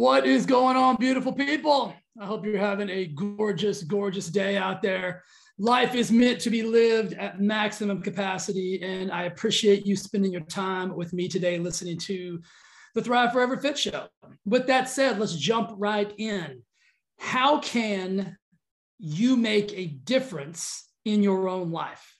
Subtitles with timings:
[0.00, 1.92] What is going on, beautiful people?
[2.18, 5.22] I hope you're having a gorgeous, gorgeous day out there.
[5.58, 10.46] Life is meant to be lived at maximum capacity, and I appreciate you spending your
[10.46, 12.40] time with me today listening to
[12.94, 14.06] the Thrive Forever Fit Show.
[14.46, 16.62] With that said, let's jump right in.
[17.18, 18.38] How can
[18.98, 22.16] you make a difference in your own life?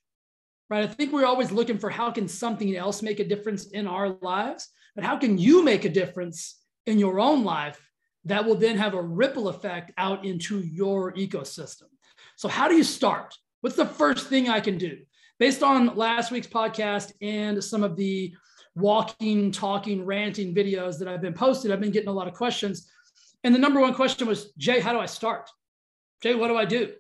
[0.69, 0.85] Right?
[0.85, 4.19] I think we're always looking for how can something else make a difference in our
[4.21, 7.81] lives, but how can you make a difference in your own life
[8.25, 11.85] that will then have a ripple effect out into your ecosystem.
[12.37, 13.35] So, how do you start?
[13.61, 14.99] What's the first thing I can do?
[15.39, 18.35] Based on last week's podcast and some of the
[18.75, 22.91] walking, talking, ranting videos that I've been posted, I've been getting a lot of questions.
[23.43, 25.51] And the number one question was, Jay, how do I start?
[26.23, 26.93] Jay, what do I do?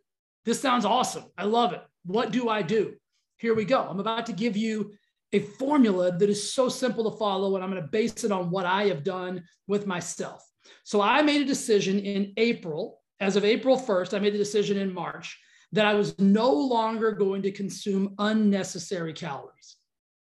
[0.44, 1.24] This sounds awesome.
[1.36, 1.82] I love it.
[2.06, 2.94] What do I do?
[3.36, 3.82] Here we go.
[3.82, 4.92] I'm about to give you
[5.32, 8.50] a formula that is so simple to follow, and I'm going to base it on
[8.50, 10.44] what I have done with myself.
[10.84, 14.78] So I made a decision in April, as of April 1st, I made the decision
[14.78, 15.38] in March
[15.72, 19.76] that I was no longer going to consume unnecessary calories.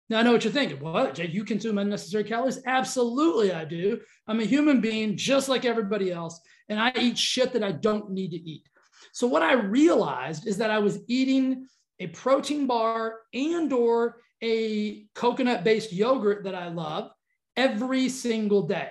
[0.08, 0.80] Now I know what you're thinking.
[0.80, 2.60] What, Jay, you consume unnecessary calories?
[2.66, 4.00] Absolutely, I do.
[4.26, 8.10] I'm a human being just like everybody else, and I eat shit that I don't
[8.10, 8.68] need to eat.
[9.12, 11.66] So what I realized is that I was eating
[12.00, 17.10] a protein bar and or a coconut based yogurt that I love
[17.56, 18.90] every single day.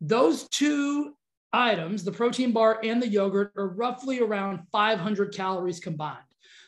[0.00, 1.14] Those two
[1.52, 6.18] items, the protein bar and the yogurt, are roughly around 500 calories combined.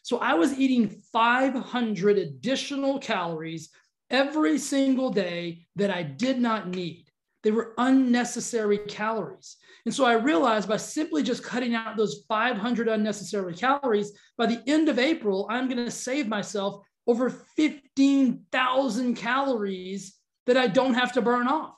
[0.03, 3.71] So I was eating 500 additional calories
[4.11, 7.05] every single day that I did not need.
[7.43, 9.57] They were unnecessary calories.
[9.89, 14.63] And so I realized by simply just cutting out those 500 unnecessary calories, by the
[14.67, 20.15] end of April, I'm going to save myself over 15,000 calories
[20.47, 21.73] that I don't have to burn off.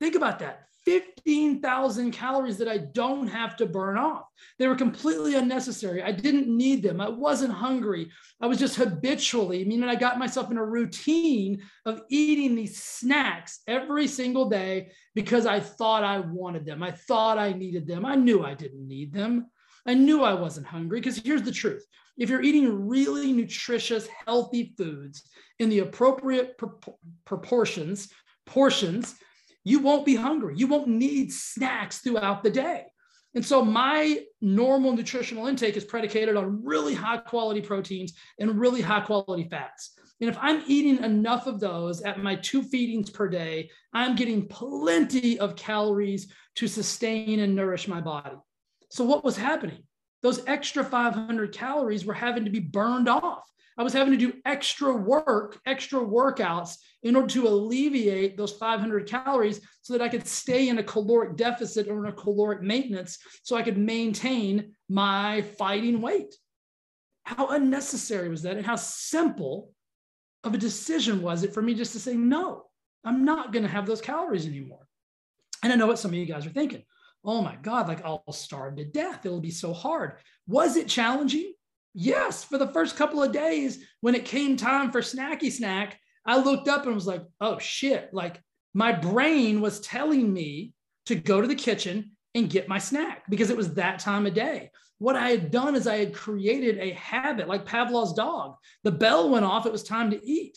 [0.00, 4.24] Think about that 15,000 calories that I don't have to burn off.
[4.58, 6.02] They were completely unnecessary.
[6.02, 6.98] I didn't need them.
[6.98, 8.10] I wasn't hungry.
[8.40, 13.60] I was just habitually, meaning I got myself in a routine of eating these snacks
[13.66, 16.82] every single day because I thought I wanted them.
[16.82, 18.06] I thought I needed them.
[18.06, 19.50] I knew I didn't need them.
[19.86, 21.84] I knew I wasn't hungry because here's the truth.
[22.16, 25.22] If you're eating really nutritious, healthy foods
[25.58, 26.58] in the appropriate
[27.26, 28.08] proportions,
[28.46, 29.16] portions,
[29.68, 30.54] you won't be hungry.
[30.56, 32.86] You won't need snacks throughout the day.
[33.34, 38.80] And so my normal nutritional intake is predicated on really high quality proteins and really
[38.80, 39.92] high quality fats.
[40.20, 44.48] And if I'm eating enough of those at my two feedings per day, I'm getting
[44.48, 48.36] plenty of calories to sustain and nourish my body.
[48.90, 49.82] So, what was happening?
[50.22, 53.44] Those extra 500 calories were having to be burned off.
[53.78, 59.08] I was having to do extra work, extra workouts in order to alleviate those 500
[59.08, 63.18] calories so that I could stay in a caloric deficit or in a caloric maintenance
[63.44, 66.34] so I could maintain my fighting weight.
[67.22, 68.56] How unnecessary was that?
[68.56, 69.70] And how simple
[70.42, 72.64] of a decision was it for me just to say, no,
[73.04, 74.88] I'm not going to have those calories anymore?
[75.62, 76.82] And I know what some of you guys are thinking
[77.24, 79.26] oh my God, like I'll starve to death.
[79.26, 80.14] It'll be so hard.
[80.46, 81.52] Was it challenging?
[82.00, 82.44] Yes.
[82.44, 86.68] For the first couple of days, when it came time for snacky snack, I looked
[86.68, 88.14] up and was like, oh shit.
[88.14, 88.40] Like
[88.72, 90.74] my brain was telling me
[91.06, 94.34] to go to the kitchen and get my snack because it was that time of
[94.34, 94.70] day.
[94.98, 98.54] What I had done is I had created a habit like Pavlov's dog.
[98.84, 100.56] The bell went off, it was time to eat.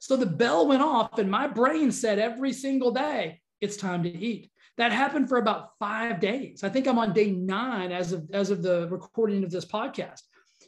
[0.00, 4.10] So the bell went off, and my brain said every single day, it's time to
[4.10, 4.50] eat.
[4.76, 6.62] That happened for about five days.
[6.62, 10.20] I think I'm on day nine as of as of the recording of this podcast.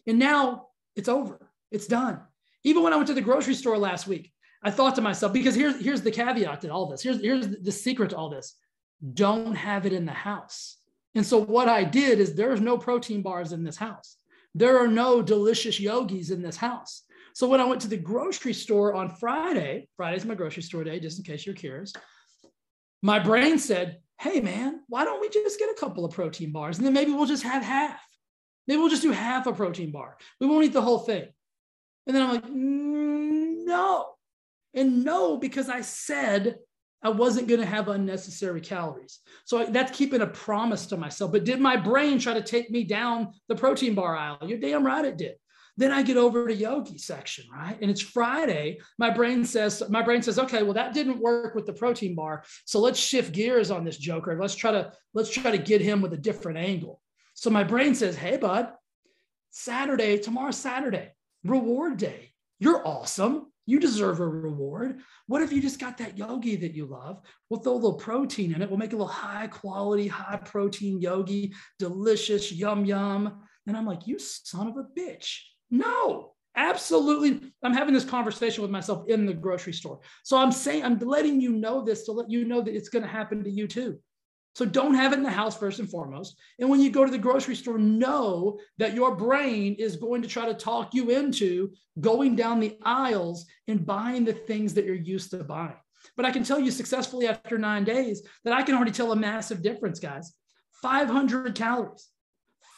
[0.07, 1.51] And now it's over.
[1.71, 2.21] It's done.
[2.65, 5.55] Even when I went to the grocery store last week, I thought to myself, because
[5.55, 7.03] here's here's the caveat to all this.
[7.03, 8.55] Here's here's the secret to all this.
[9.15, 10.79] Don't have it in the house.
[11.15, 14.17] And so what I did is there's no protein bars in this house.
[14.55, 17.03] There are no delicious yogis in this house.
[17.35, 20.99] So when I went to the grocery store on Friday, Friday's my grocery store day,
[20.99, 21.93] just in case you're curious
[23.03, 26.79] my brain said, hey, man, why don't we just get a couple of protein bars?
[26.79, 28.01] And then maybe we'll just have half.
[28.67, 30.17] Maybe we'll just do half a protein bar.
[30.41, 31.29] We won't eat the whole thing.
[32.07, 34.07] And then I'm like, no.
[34.75, 36.57] And no, because I said
[37.03, 39.21] I wasn't going to have unnecessary calories.
[39.45, 41.33] So that's keeping a promise to myself.
[41.33, 44.39] But did my brain try to take me down the protein bar aisle?
[44.43, 45.37] You're damn right it did.
[45.79, 47.77] Then I get over to yogi section, right?
[47.81, 48.81] And it's Friday.
[48.99, 52.45] My brain says, my brain says, okay, well, that didn't work with the protein bar.
[52.65, 54.39] So let's shift gears on this joker.
[54.41, 57.01] Let's try to, let's try to get him with a different angle.
[57.37, 58.73] So my brain says, hey, bud,
[59.51, 61.13] Saturday, tomorrow's Saturday,
[61.45, 62.31] reward day.
[62.59, 63.53] You're awesome.
[63.67, 65.01] You deserve a reward.
[65.27, 67.21] What if you just got that yogi that you love?
[67.51, 68.71] We'll throw a little protein in it.
[68.71, 73.43] We'll make a little high quality, high protein yogi, delicious, yum, yum.
[73.67, 75.41] And I'm like, you son of a bitch.
[75.71, 77.53] No, absolutely.
[77.63, 80.01] I'm having this conversation with myself in the grocery store.
[80.25, 83.05] So I'm saying, I'm letting you know this to let you know that it's going
[83.05, 83.99] to happen to you too.
[84.57, 86.39] So don't have it in the house first and foremost.
[86.59, 90.29] And when you go to the grocery store, know that your brain is going to
[90.29, 94.95] try to talk you into going down the aisles and buying the things that you're
[94.95, 95.77] used to buying.
[96.17, 99.17] But I can tell you successfully after nine days that I can already tell a
[99.17, 100.33] massive difference, guys.
[100.81, 102.09] 500 calories.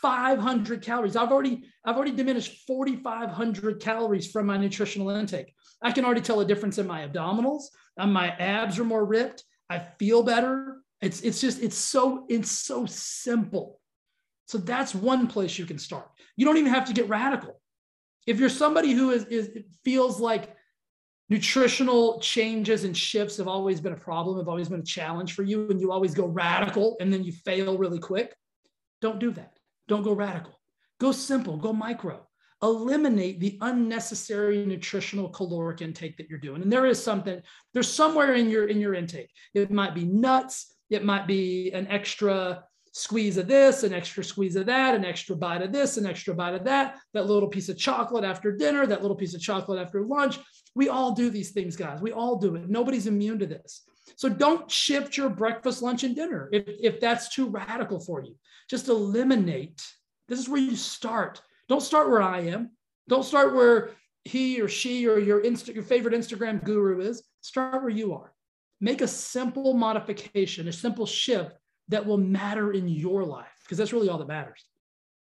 [0.03, 1.15] 500 calories.
[1.15, 5.55] I've already I've already diminished 4,500 calories from my nutritional intake.
[5.81, 7.67] I can already tell a difference in my abdominals.
[7.97, 9.45] Uh, my abs are more ripped.
[9.71, 10.83] I feel better.
[11.01, 13.81] It's it's just it's so it's so simple.
[14.47, 16.09] So that's one place you can start.
[16.37, 17.61] You don't even have to get radical.
[18.27, 19.51] If you're somebody who is, is
[19.85, 20.55] feels like
[21.29, 25.43] nutritional changes and shifts have always been a problem, have always been a challenge for
[25.43, 28.35] you, and you always go radical and then you fail really quick,
[29.01, 29.59] don't do that.
[29.87, 30.59] Don't go radical.
[30.99, 32.27] Go simple, go micro.
[32.63, 36.63] Eliminate the unnecessary nutritional caloric intake that you're doing.
[36.63, 37.41] And there is something,
[37.73, 39.31] there's somewhere in your in your intake.
[39.55, 44.57] It might be nuts, it might be an extra squeeze of this, an extra squeeze
[44.57, 47.69] of that, an extra bite of this, an extra bite of that, that little piece
[47.69, 50.39] of chocolate after dinner, that little piece of chocolate after lunch.
[50.75, 52.01] We all do these things, guys.
[52.01, 52.69] We all do it.
[52.69, 53.83] Nobody's immune to this.
[54.17, 58.37] So don't shift your breakfast, lunch, and dinner if, if that's too radical for you.
[58.69, 59.81] Just eliminate.
[60.29, 61.41] This is where you start.
[61.69, 62.71] Don't start where I am.
[63.09, 63.91] Don't start where
[64.25, 67.23] he or she or your, Insta, your favorite Instagram guru is.
[67.41, 68.33] Start where you are
[68.81, 71.53] make a simple modification, a simple shift
[71.89, 74.65] that will matter in your life, because that's really all that matters,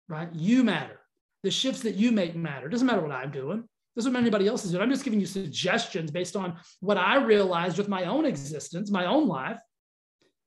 [0.09, 0.29] right?
[0.33, 1.01] You matter.
[1.43, 2.67] The shifts that you make matter.
[2.67, 3.65] It doesn't matter what I'm doing.
[3.95, 4.83] Doesn't matter anybody else is doing.
[4.83, 9.07] I'm just giving you suggestions based on what I realized with my own existence, my
[9.07, 9.59] own life.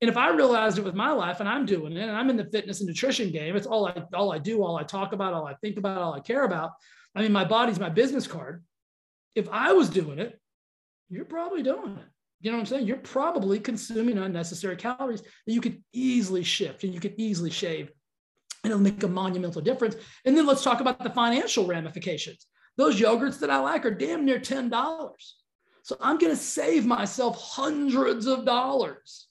[0.02, 2.38] And if I realized it with my life and I'm doing it and I'm in
[2.38, 5.34] the fitness and nutrition game, it's all I all I do, all I talk about,
[5.34, 6.72] all I think about, all I care about.
[7.16, 8.64] I mean, my body's my business card.
[9.36, 10.40] If I was doing it,
[11.10, 12.06] you're probably doing it.
[12.42, 12.88] You know what I'm saying?
[12.88, 17.92] You're probably consuming unnecessary calories that you could easily shift and you could easily shave.
[18.64, 19.96] And it'll make a monumental difference.
[20.26, 22.46] And then let's talk about the financial ramifications.
[22.78, 24.70] Those yogurts that I like are damn near $10.
[25.84, 29.28] So I'm going to save myself hundreds of dollars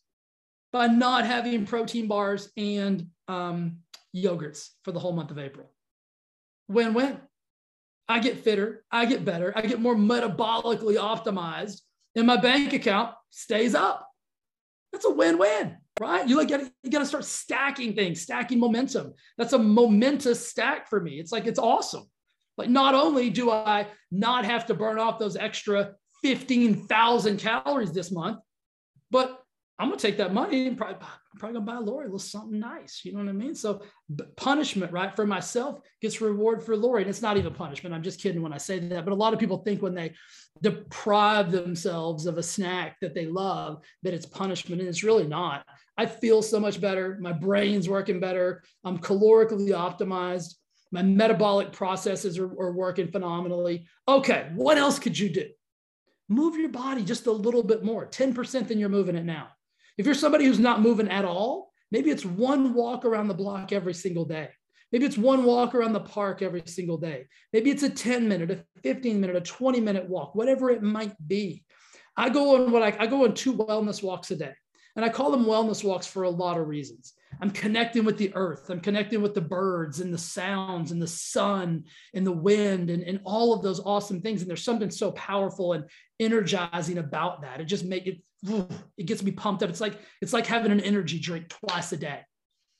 [0.72, 3.78] by not having protein bars and um,
[4.14, 5.70] yogurts for the whole month of April.
[6.68, 7.18] Win win.
[8.08, 11.82] I get fitter, I get better, I get more metabolically optimized
[12.18, 14.06] and my bank account stays up.
[14.92, 16.28] That's a win-win, right?
[16.28, 19.14] You like you got to start stacking things, stacking momentum.
[19.36, 21.20] That's a momentous stack for me.
[21.20, 22.04] It's like it's awesome.
[22.56, 25.92] Like not only do I not have to burn off those extra
[26.22, 28.38] 15,000 calories this month,
[29.10, 29.40] but
[29.80, 32.58] I'm gonna take that money and probably, I'm probably gonna buy Lori a little something
[32.58, 33.02] nice.
[33.04, 33.54] You know what I mean?
[33.54, 33.82] So
[34.36, 37.02] punishment, right, for myself gets reward for Lori.
[37.02, 37.94] And it's not even punishment.
[37.94, 39.04] I'm just kidding when I say that.
[39.04, 40.14] But a lot of people think when they
[40.62, 45.64] deprive themselves of a snack that they love that it's punishment, and it's really not.
[45.96, 47.16] I feel so much better.
[47.20, 48.64] My brain's working better.
[48.84, 50.54] I'm calorically optimized.
[50.90, 53.86] My metabolic processes are, are working phenomenally.
[54.08, 55.48] Okay, what else could you do?
[56.28, 59.48] Move your body just a little bit more, 10% than you're moving it now.
[59.98, 63.72] If you're somebody who's not moving at all, maybe it's one walk around the block
[63.72, 64.48] every single day.
[64.92, 67.26] Maybe it's one walk around the park every single day.
[67.52, 71.14] Maybe it's a 10 minute, a 15 minute, a 20 minute walk, whatever it might
[71.26, 71.64] be.
[72.16, 74.54] I go on what I, I go on two wellness walks a day.
[74.96, 77.12] And I call them wellness walks for a lot of reasons.
[77.40, 78.70] I'm connecting with the earth.
[78.70, 83.02] I'm connecting with the birds and the sounds and the sun and the wind and,
[83.02, 84.40] and all of those awesome things.
[84.40, 85.84] And there's something so powerful and
[86.18, 87.60] energizing about that.
[87.60, 88.18] It just make it
[88.96, 89.70] it gets me pumped up.
[89.70, 92.20] It's like it's like having an energy drink twice a day.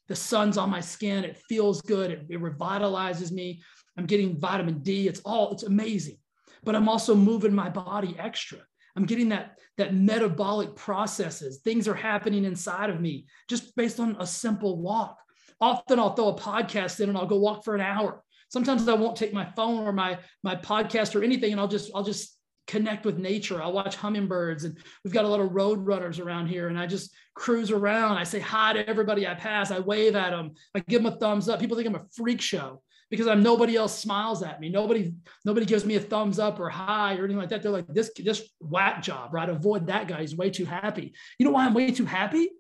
[0.09, 1.25] The sun's on my skin.
[1.25, 2.11] It feels good.
[2.11, 3.63] It, it revitalizes me.
[3.97, 5.09] I'm getting vitamin D.
[5.09, 6.19] It's all it's amazing.
[6.65, 8.59] But I'm also moving my body extra.
[8.99, 11.59] I'm getting that that metabolic processes.
[11.59, 15.17] Things are happening inside of me just based on a simple walk.
[15.61, 18.25] Often I'll throw a podcast in and I'll go walk for an hour.
[18.49, 21.93] Sometimes I won't take my phone or my my podcast or anything, and I'll just
[21.95, 22.37] I'll just
[22.67, 23.63] connect with nature.
[23.63, 26.87] I'll watch hummingbirds and we've got a lot of road runners around here and I
[26.87, 28.19] just cruise around.
[28.19, 29.71] I say hi to everybody I pass.
[29.71, 30.53] I wave at them.
[30.75, 31.61] I give them a thumbs up.
[31.61, 34.69] People think I'm a freak show because I'm nobody else smiles at me.
[34.69, 37.63] Nobody, nobody gives me a thumbs up or hi or anything like that.
[37.63, 39.49] They're like, this, this whack job, right?
[39.49, 40.21] Avoid that guy.
[40.21, 41.15] He's way too happy.
[41.39, 42.51] You know why I'm way too happy?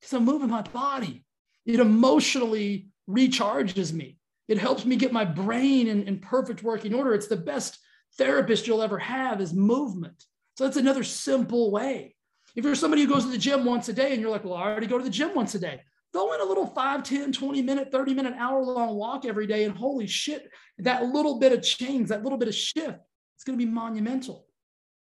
[0.00, 1.24] Because I'm moving my body.
[1.66, 4.18] It emotionally recharges me.
[4.46, 7.14] It helps me get my brain in, in perfect working order.
[7.14, 7.78] It's the best
[8.16, 10.24] therapist you'll ever have is movement.
[10.56, 12.14] So that's another simple way.
[12.56, 14.54] If you're somebody who goes to the gym once a day and you're like, well,
[14.54, 17.32] I already go to the gym once a day, throw in a little 5, 10,
[17.32, 19.64] 20 minute, 30 minute, hour long walk every day.
[19.64, 22.98] And holy shit, that little bit of change, that little bit of shift,
[23.36, 24.46] it's going to be monumental.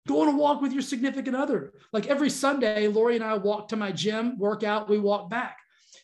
[0.06, 1.72] Go on a walk with your significant other.
[1.92, 5.56] Like every Sunday, Lori and I walk to my gym, work out, we walk back.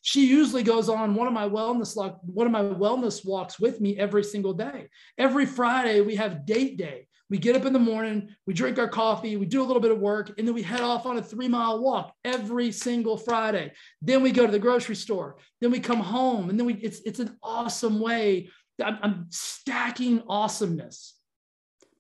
[0.03, 3.97] She usually goes on one of my wellness one of my wellness walks with me
[3.97, 4.89] every single day.
[5.17, 7.07] Every Friday we have date day.
[7.33, 9.91] We get up in the morning, we drink our coffee, we do a little bit
[9.91, 13.73] of work, and then we head off on a three mile walk every single Friday.
[14.03, 15.39] Then we go to the grocery store.
[15.59, 18.51] Then we come home, and then we it's it's an awesome way.
[18.85, 21.15] I'm, I'm stacking awesomeness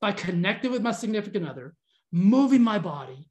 [0.02, 1.76] by connecting with my significant other,
[2.12, 3.30] moving my body,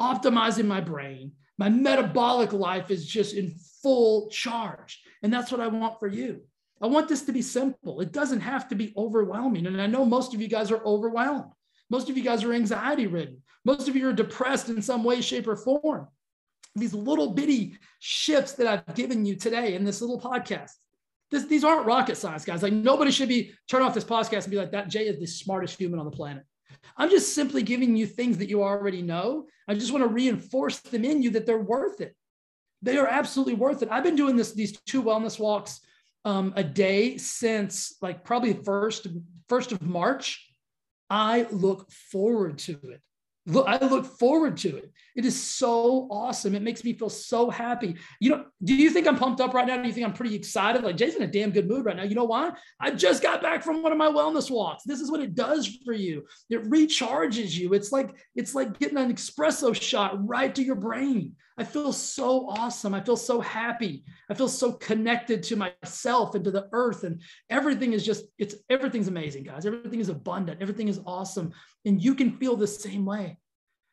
[0.00, 1.32] optimizing my brain.
[1.58, 5.02] My metabolic life is just in full charge.
[5.22, 6.40] And that's what I want for you.
[6.82, 8.00] I want this to be simple.
[8.00, 9.66] It doesn't have to be overwhelming.
[9.66, 11.52] And I know most of you guys are overwhelmed.
[11.90, 13.42] Most of you guys are anxiety ridden.
[13.64, 16.08] Most of you are depressed in some way, shape, or form.
[16.74, 20.72] These little bitty shifts that I've given you today in this little podcast,
[21.30, 22.62] this, these aren't rocket science, guys.
[22.62, 25.26] Like nobody should be turn off this podcast and be like, that Jay is the
[25.26, 26.44] smartest human on the planet.
[26.96, 29.46] I'm just simply giving you things that you already know.
[29.68, 32.14] I just want to reinforce them in you that they're worth it.
[32.82, 33.88] They are absolutely worth it.
[33.90, 35.80] I've been doing this, these two wellness walks
[36.24, 39.06] um, a day since like probably first
[39.48, 40.46] first of March.
[41.10, 43.00] I look forward to it.
[43.46, 44.90] Look, I look forward to it.
[45.14, 46.54] It is so awesome.
[46.54, 47.96] It makes me feel so happy.
[48.18, 49.76] You know, do you think I'm pumped up right now?
[49.76, 50.82] Do you think I'm pretty excited?
[50.82, 52.04] Like Jay's in a damn good mood right now.
[52.04, 52.52] You know why?
[52.80, 54.84] I just got back from one of my wellness walks.
[54.84, 56.24] This is what it does for you.
[56.48, 57.74] It recharges you.
[57.74, 61.36] It's like it's like getting an espresso shot right to your brain.
[61.56, 62.94] I feel so awesome.
[62.94, 64.04] I feel so happy.
[64.28, 67.04] I feel so connected to myself and to the earth.
[67.04, 69.64] And everything is just, it's everything's amazing, guys.
[69.64, 70.60] Everything is abundant.
[70.60, 71.52] Everything is awesome.
[71.84, 73.38] And you can feel the same way.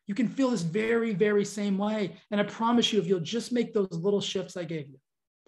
[0.08, 2.16] You can feel this very, very same way.
[2.32, 4.98] And I promise you, if you'll just make those little shifts I gave you,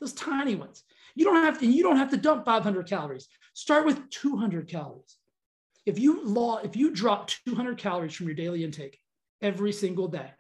[0.00, 0.84] those tiny ones,
[1.16, 3.26] you don't have to, you don't have to dump 500 calories.
[3.54, 5.16] Start with 200 calories.
[5.84, 8.98] If you law, if you drop 200 calories from your daily intake
[9.42, 10.30] every single day,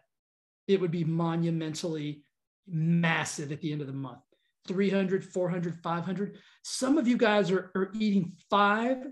[0.66, 2.24] it would be monumentally
[2.66, 4.20] massive at the end of the month.
[4.66, 9.06] 300 400 500 some of you guys are, are eating five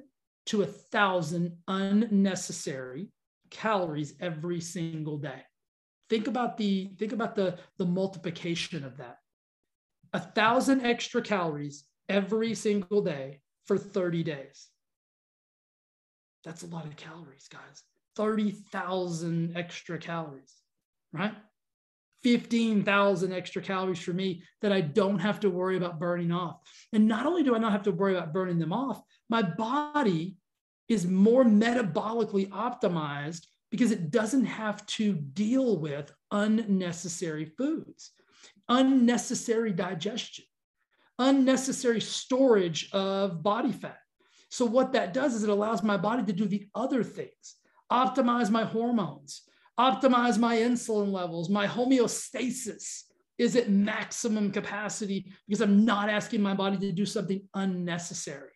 [0.47, 3.09] to a thousand unnecessary
[3.51, 5.43] calories every single day.
[6.09, 9.19] Think about the think about the the multiplication of that.
[10.15, 14.69] A thousand extra calories every single day for 30 days.
[16.45, 17.83] That's a lot of calories guys.
[18.17, 20.62] 30,000 extra calories
[21.13, 21.35] right?
[22.23, 26.61] 15,000 extra calories for me that I don't have to worry about burning off.
[26.93, 30.37] And not only do I not have to worry about burning them off, my body
[30.89, 38.11] is more metabolically optimized because it doesn't have to deal with unnecessary foods,
[38.69, 40.45] unnecessary digestion,
[41.19, 43.99] unnecessary storage of body fat.
[44.51, 47.57] So, what that does is it allows my body to do the other things,
[47.91, 49.43] optimize my hormones,
[49.79, 53.05] optimize my insulin levels, my homeostasis
[53.39, 58.51] is at maximum capacity because I'm not asking my body to do something unnecessary.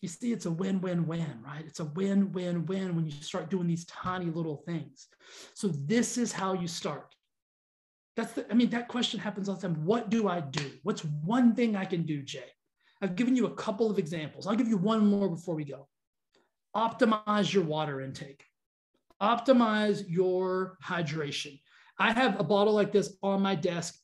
[0.00, 1.64] You see, it's a win win win, right?
[1.64, 5.06] It's a win win win when you start doing these tiny little things.
[5.54, 7.14] So, this is how you start.
[8.16, 9.84] That's the, I mean, that question happens all the time.
[9.84, 10.72] What do I do?
[10.82, 12.50] What's one thing I can do, Jay?
[13.00, 14.46] I've given you a couple of examples.
[14.46, 15.88] I'll give you one more before we go.
[16.76, 18.44] Optimize your water intake
[19.22, 21.60] optimize your hydration.
[21.98, 23.94] I have a bottle like this on my desk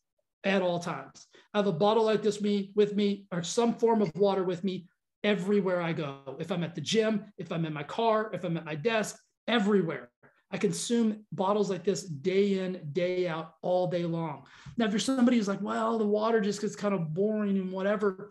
[0.44, 1.26] at all times.
[1.52, 4.62] I have a bottle like this me with me or some form of water with
[4.62, 4.86] me
[5.24, 6.36] everywhere I go.
[6.38, 9.18] If I'm at the gym, if I'm in my car, if I'm at my desk,
[9.48, 10.10] everywhere.
[10.50, 14.44] I consume bottles like this day in, day out, all day long.
[14.76, 17.70] Now, if you're somebody who's like, well, the water just gets kind of boring and
[17.70, 18.30] whatever,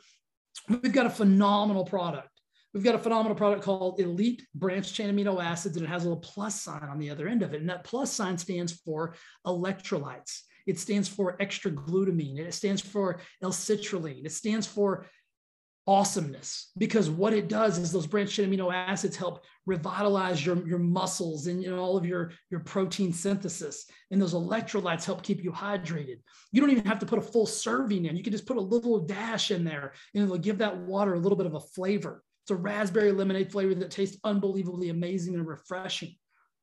[0.70, 2.29] we've got a phenomenal product.
[2.74, 6.09] We've got a phenomenal product called Elite Branch Chain Amino Acids, and it has a
[6.09, 7.62] little plus sign on the other end of it.
[7.62, 10.41] And that plus sign stands for electrolytes.
[10.67, 12.39] It stands for extra glutamine.
[12.39, 14.25] It stands for L-citrulline.
[14.25, 15.05] It stands for
[15.88, 20.79] awesomeness because what it does is those branched chain amino acids help revitalize your, your
[20.79, 23.86] muscles and you know, all of your, your protein synthesis.
[24.12, 26.17] And those electrolytes help keep you hydrated.
[26.51, 28.17] You don't even have to put a full serving in.
[28.17, 31.19] You can just put a little dash in there and it'll give that water a
[31.19, 32.21] little bit of a flavor.
[32.47, 36.15] It's a raspberry lemonade flavor that tastes unbelievably amazing and refreshing.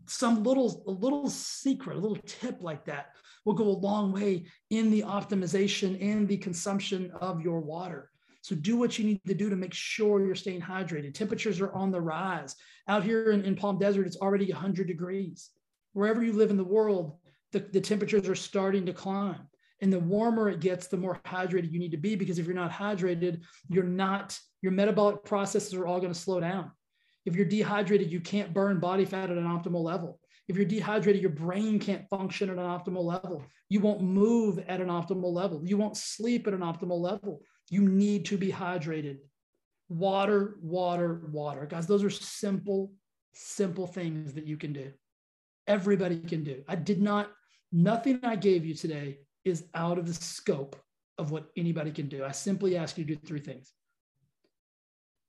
[0.07, 3.09] Some little, a little secret, a little tip like that
[3.45, 8.09] will go a long way in the optimization and the consumption of your water.
[8.41, 11.13] So do what you need to do to make sure you're staying hydrated.
[11.13, 12.57] Temperatures are on the rise.
[12.89, 15.51] Out here in, in Palm Desert, it's already 100 degrees.
[15.93, 17.19] Wherever you live in the world,
[17.53, 19.49] the, the temperatures are starting to climb.
[19.83, 22.55] And the warmer it gets, the more hydrated you need to be because if you're
[22.55, 26.71] not hydrated, you're not, your metabolic processes are all going to slow down.
[27.27, 30.19] If you're dehydrated, you can't burn body fat at an optimal level.
[30.49, 33.45] If you're dehydrated, your brain can't function at an optimal level.
[33.69, 35.61] You won't move at an optimal level.
[35.67, 37.43] You won't sleep at an optimal level.
[37.69, 39.19] You need to be hydrated.
[39.91, 41.67] Water, water, water.
[41.67, 42.91] Guys, those are simple,
[43.35, 44.91] simple things that you can do.
[45.67, 46.65] Everybody can do.
[46.67, 47.31] I did not,
[47.71, 50.75] nothing I gave you today is out of the scope
[51.19, 52.25] of what anybody can do.
[52.25, 53.75] I simply ask you to do three things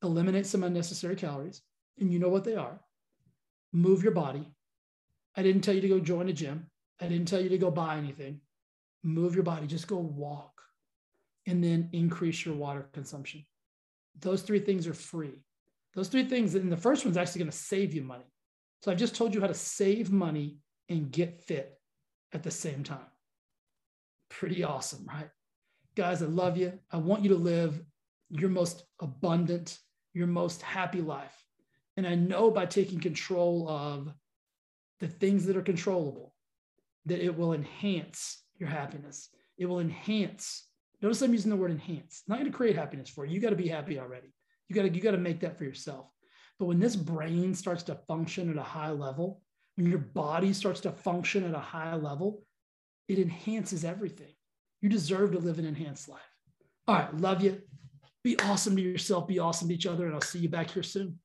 [0.05, 1.61] eliminate some unnecessary calories,
[1.99, 2.79] and you know what they are.
[3.73, 4.47] Move your body.
[5.35, 6.67] I didn't tell you to go join a gym.
[6.99, 8.41] I didn't tell you to go buy anything.
[9.03, 10.61] Move your body, just go walk
[11.45, 13.45] and then increase your water consumption.
[14.19, 15.43] Those three things are free.
[15.93, 18.25] Those three things, and the first one's actually going to save you money.
[18.81, 20.57] So I've just told you how to save money
[20.89, 21.79] and get fit
[22.33, 22.99] at the same time.
[24.29, 25.29] Pretty awesome, right?
[25.95, 26.79] Guys, I love you.
[26.91, 27.81] I want you to live
[28.29, 29.79] your most abundant,
[30.15, 31.37] your most happy life.
[31.97, 34.11] And I know by taking control of
[34.99, 36.33] the things that are controllable,
[37.05, 39.29] that it will enhance your happiness.
[39.59, 40.65] It will enhance
[41.01, 42.23] Notice I'm using the word enhance.
[42.27, 43.35] Not going to create happiness for you.
[43.35, 44.33] You got to be happy already.
[44.67, 46.07] You got to you got to make that for yourself.
[46.57, 49.41] But when this brain starts to function at a high level,
[49.75, 52.43] when your body starts to function at a high level,
[53.07, 54.33] it enhances everything.
[54.81, 56.21] You deserve to live an enhanced life.
[56.87, 57.61] All right, love you.
[58.25, 60.81] Be awesome to yourself, be awesome to each other, and I'll see you back here
[60.81, 61.19] soon.